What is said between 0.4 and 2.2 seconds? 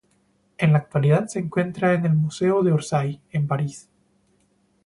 En la actualidad se encuentra en el